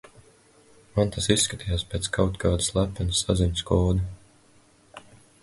Man 0.95 1.11
tas 1.15 1.27
izskatījās 1.35 1.85
pēc 1.91 2.09
kaut 2.17 2.41
kāda 2.45 2.67
slepenas 2.69 3.21
saziņas 3.27 3.67
koda. 3.75 5.07